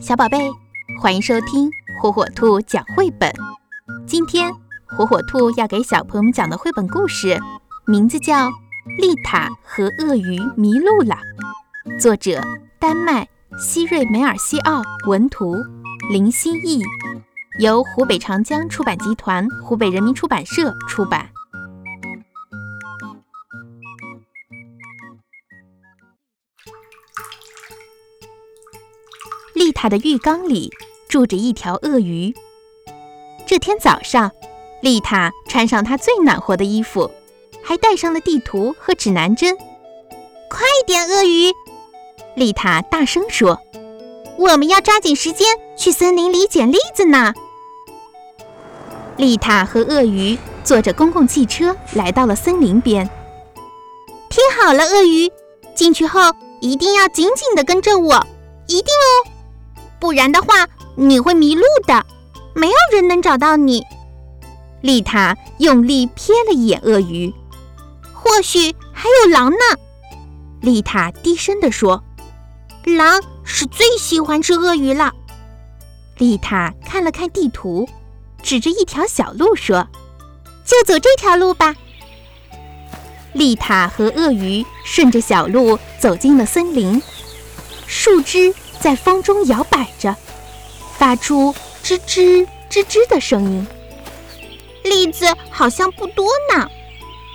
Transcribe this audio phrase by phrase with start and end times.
[0.00, 0.50] 小宝贝，
[0.98, 3.30] 欢迎收听火火兔讲绘本。
[4.06, 4.50] 今天
[4.86, 7.38] 火火兔要给小朋友们讲的绘本故事，
[7.86, 8.48] 名字叫
[8.96, 11.18] 《丽塔和鳄鱼迷路了》，
[12.00, 12.40] 作者
[12.78, 13.28] 丹麦
[13.58, 15.54] 希瑞梅尔西奥，文图
[16.10, 16.82] 林心逸，
[17.58, 21.28] 由湖北长江出版集团、湖北人民出版社出版。
[29.70, 30.68] 丽塔的浴缸里
[31.08, 32.34] 住着一条鳄鱼。
[33.46, 34.32] 这天早上，
[34.82, 37.08] 丽塔穿上她最暖和的衣服，
[37.62, 39.56] 还带上了地图和指南针。
[40.50, 41.52] 快点，鳄鱼！
[42.34, 43.60] 丽塔大声说
[44.36, 47.32] ：“我们要抓紧时间去森林里捡栗子呢。”
[49.16, 53.08] 丽塔和鳄鱼坐着公共汽车来到了森林边。
[54.28, 55.30] 听好了，鳄鱼，
[55.76, 56.20] 进去后
[56.60, 58.26] 一定要紧紧地跟着我，
[58.66, 59.29] 一定哦。
[60.00, 62.06] 不然的话，你会迷路的，
[62.54, 63.84] 没有人能找到你。
[64.80, 67.32] 丽塔用力瞥了一眼鳄鱼，
[68.14, 69.58] 或许还有狼呢。
[70.62, 72.02] 丽塔低声地说
[72.84, 75.12] ：“狼是最喜欢吃鳄鱼了。”
[76.16, 77.88] 丽塔看了看地图，
[78.42, 79.86] 指着一条小路说
[80.64, 81.76] ：“就走这条路吧。”
[83.32, 87.02] 丽塔和鳄鱼顺着小路走进了森林，
[87.86, 88.54] 树枝。
[88.80, 90.16] 在风中摇摆着，
[90.96, 93.66] 发出吱吱吱吱的声音。
[94.82, 96.68] 栗子好像不多呢，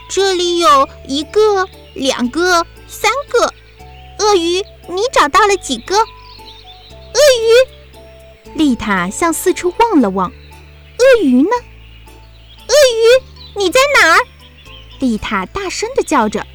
[0.09, 3.53] 这里有一个、两个、三个。
[4.17, 5.95] 鳄鱼，你找到了几个？
[5.95, 10.31] 鳄鱼，丽塔向四处望了望。
[10.97, 11.49] 鳄鱼呢？
[12.67, 13.23] 鳄鱼，
[13.57, 14.19] 你在哪儿？
[14.99, 16.47] 丽塔大声地叫着：“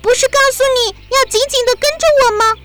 [0.00, 2.56] 不是告诉你要紧紧地跟着我吗？”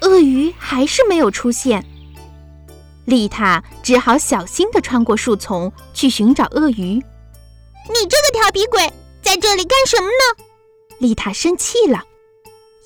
[0.00, 1.84] 鳄鱼还是没有出现，
[3.04, 7.02] 丽塔只好小心地穿过树丛去寻找鳄鱼。
[7.90, 8.92] 你这个调皮鬼，
[9.22, 10.44] 在这里干什么呢？
[10.98, 12.04] 丽塔生气了。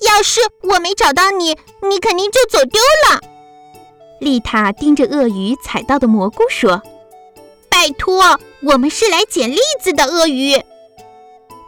[0.05, 1.57] 要是我没找到你，
[1.89, 3.21] 你肯定就走丢了。
[4.19, 6.81] 丽塔盯着鳄鱼采到的蘑菇说
[7.69, 10.55] ：“拜托，我们是来捡栗子的。”鳄鱼，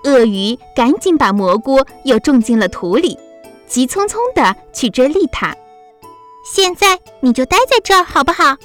[0.03, 3.17] 鳄鱼赶紧把蘑菇又种进了土里。
[3.67, 5.55] 急匆匆地去追丽塔。
[6.45, 8.55] 现在你就待在这儿好不好？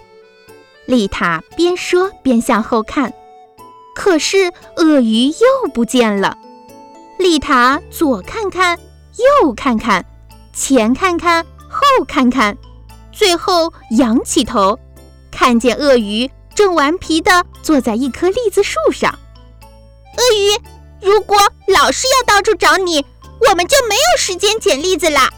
[0.87, 3.13] 丽塔边说边向后看，
[3.95, 6.37] 可是鳄鱼又不见了。
[7.19, 8.79] 丽塔左看看，
[9.43, 10.05] 右看看，
[10.53, 12.57] 前看看，后看看，
[13.13, 14.79] 最后仰起头，
[15.31, 19.19] 看见鳄鱼正顽皮地坐在一棵栗子树上。
[20.17, 21.39] 鳄鱼，如果
[21.69, 23.05] 老是要到处找你。
[23.49, 25.31] 我们就没有时间捡栗子啦！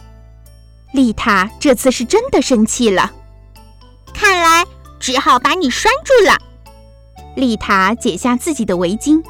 [0.93, 3.11] 丽塔这次是真的生气了，
[4.13, 4.65] 看来
[4.99, 6.37] 只好把你拴住了。
[7.35, 9.23] 丽塔解下自己的围巾，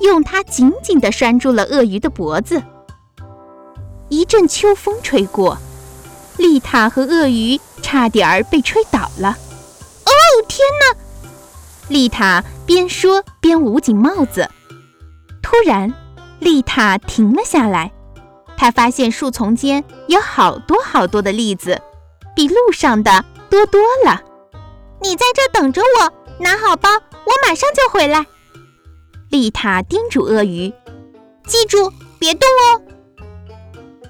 [0.00, 2.62] 用它紧紧地拴住了鳄鱼的脖子。
[4.08, 5.58] 一阵秋风吹过，
[6.38, 9.36] 丽塔和鳄鱼差点儿被吹倒了。
[10.04, 10.10] 哦，
[10.48, 10.96] 天哪！
[11.88, 14.48] 丽塔边说边捂紧帽子。
[15.42, 15.92] 突然，
[16.38, 17.92] 丽塔停了下来。
[18.62, 21.82] 他发现树丛间有好多好多的栗子，
[22.32, 24.22] 比路上的多多了。
[25.00, 28.24] 你在这等着我，拿好包，我马上就回来。
[29.30, 30.72] 丽塔叮嘱鳄鱼
[31.44, 32.80] ：“记住，别动哦。”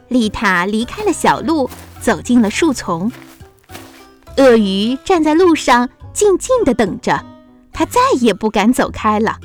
[0.08, 1.70] 丽塔离开了小路，
[2.02, 3.10] 走进了树丛。
[4.36, 7.24] 鳄鱼站在路上，静静地等着，
[7.72, 9.38] 它再也不敢走开了。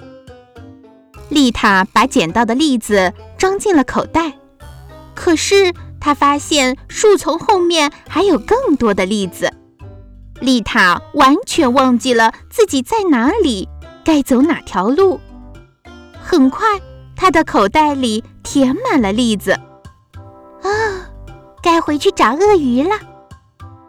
[1.30, 4.34] 丽塔把捡到的栗子装进了口袋。
[5.18, 9.52] 可是他发现树丛后面还有更多的栗子，
[10.40, 13.68] 丽塔完全忘记了自己在哪里，
[14.06, 15.20] 该走哪条路。
[16.22, 16.68] 很快，
[17.16, 19.54] 他的口袋里填满了栗子。
[20.62, 20.70] 啊，
[21.64, 22.96] 该回去找鳄鱼了。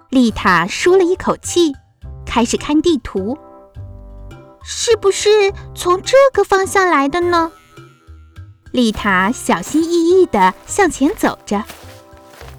[0.09, 1.75] 丽塔舒了一口气，
[2.25, 3.37] 开始看地图。
[4.65, 7.53] 是不是从这个方向来的呢？
[8.73, 11.65] 丽塔小心翼翼地向前走着，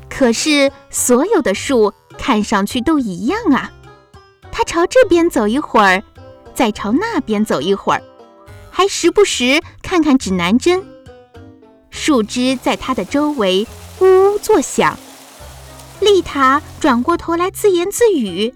[0.10, 3.72] 可是所有的树看上去都一样啊。
[4.52, 6.04] 她朝这边走一会儿，
[6.54, 8.02] 再朝那边走一会儿，
[8.72, 10.84] 还时不时看看指南针。
[11.92, 13.68] 树枝在她的周围
[14.00, 14.98] 呜呜作响。
[16.00, 18.54] 丽塔转过头来自言自语：“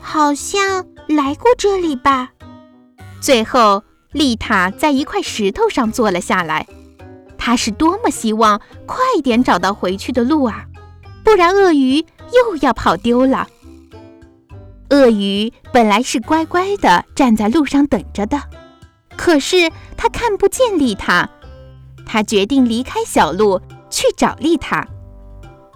[0.00, 2.30] 好像来过这里吧。”
[3.20, 3.82] 最后。
[4.16, 6.66] 丽塔在一块石头上坐了下来，
[7.36, 10.64] 她是多么希望快点找到回去的路啊！
[11.22, 11.98] 不然鳄鱼
[12.32, 13.46] 又要跑丢了。
[14.88, 18.40] 鳄鱼本来是乖乖的站在路上等着的，
[19.16, 21.28] 可是它看不见丽塔，
[22.06, 23.60] 它决定离开小路
[23.90, 24.88] 去找丽塔。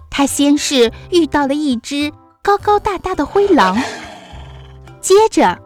[0.09, 2.11] 它先是遇到了一只
[2.41, 3.77] 高高大大的灰狼，
[4.99, 5.59] 接着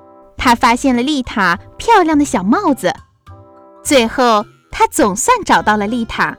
[0.45, 2.94] 他发现了丽塔漂亮的小帽子，
[3.83, 6.38] 最后他总算找到了丽塔。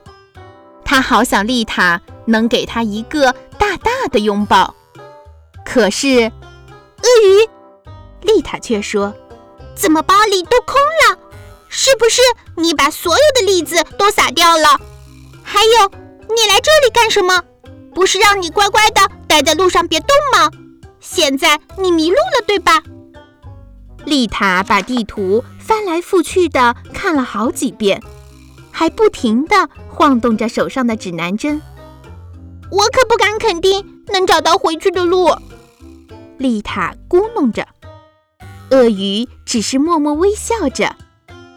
[0.85, 4.73] 他好想丽塔能给他一个大大的拥抱，
[5.65, 6.07] 可是。
[7.03, 7.49] 鳄鱼，
[8.21, 9.13] 丽塔却说
[9.75, 11.19] ：“怎么包里都空了？
[11.67, 12.21] 是不是
[12.55, 14.79] 你把所有的栗子都撒掉了？
[15.43, 15.91] 还有，
[16.33, 17.43] 你来这里干什么？
[17.93, 20.49] 不是让你乖乖的待在路上别动吗？
[21.01, 22.81] 现在你迷路了，对吧？”
[24.07, 28.01] 丽塔把地图翻来覆去的看了好几遍，
[28.71, 31.61] 还不停的晃动着手上的指南针。
[32.71, 35.35] 我可不敢肯定能找到回去的路。
[36.37, 37.67] 丽塔咕哝着，
[38.71, 40.95] 鳄鱼只是默默微笑着。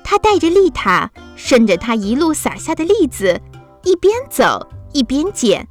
[0.02, 3.40] 它带着丽塔，顺着他一路撒下的栗子，
[3.84, 5.68] 一边走一边捡，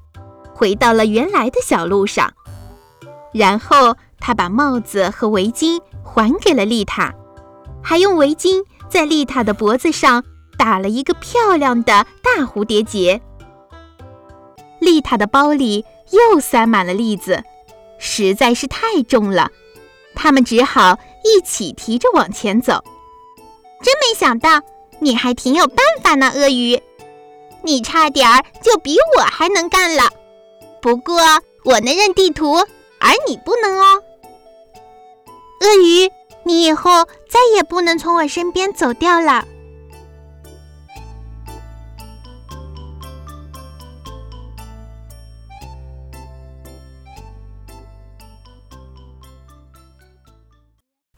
[0.54, 2.34] 回到了原来的小路上。
[3.34, 7.14] 然后他把帽子和围巾还给了丽塔，
[7.82, 10.24] 还用围巾在丽塔的脖子上
[10.58, 13.22] 打了一个漂亮的大蝴蝶结。
[14.80, 17.44] 丽塔的包里又塞满了栗子。
[18.02, 19.52] 实在是太重了，
[20.16, 22.82] 他们只好一起提着往前走。
[23.82, 24.62] 真没想到
[25.00, 26.82] 你还挺有办法呢，鳄鱼！
[27.62, 30.04] 你差点儿就比我还能干了。
[30.82, 31.20] 不过
[31.66, 32.56] 我能认地图，
[33.00, 34.02] 而你不能哦。
[35.62, 36.10] 鳄鱼，
[36.46, 39.46] 你以后再也不能从我身边走掉了。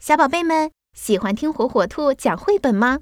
[0.00, 2.98] 小宝贝们喜欢听火火兔讲绘本吗？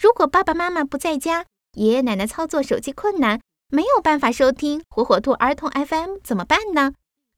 [0.00, 6.92] 如果爸爸妈妈不在家，爷爷奶奶操作手机困难，没有办法收听火火兔儿童 FM 怎么办呢？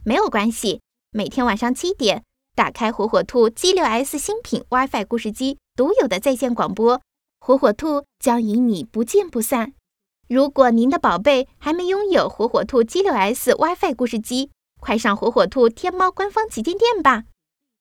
[0.04, 2.22] 没有关系，每天晚上七点，
[2.58, 7.00] 打开火火兔 G6S 新品 WiFi 故事机独有的在线广播，
[7.38, 9.75] 火火兔将与你不见不散。
[10.28, 14.50] 如果您的宝贝还没拥有火火兔 G6S WiFi 故事机，
[14.81, 17.26] 快上火火兔天猫官方旗舰店吧。